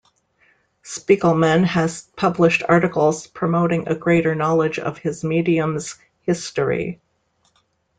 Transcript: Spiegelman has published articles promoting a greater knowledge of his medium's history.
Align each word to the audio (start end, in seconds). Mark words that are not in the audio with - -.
Spiegelman 0.83 1.63
has 1.63 2.01
published 2.15 2.63
articles 2.67 3.27
promoting 3.27 3.87
a 3.87 3.93
greater 3.93 4.33
knowledge 4.33 4.79
of 4.79 4.97
his 4.97 5.23
medium's 5.23 5.93
history. 6.21 6.99